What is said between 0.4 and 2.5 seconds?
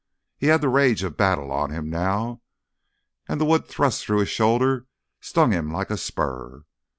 had the rage of battle on him now,